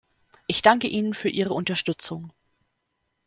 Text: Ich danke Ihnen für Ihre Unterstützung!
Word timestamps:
Ich 0.47 0.63
danke 0.63 0.87
Ihnen 0.87 1.13
für 1.13 1.29
Ihre 1.29 1.53
Unterstützung! 1.53 2.33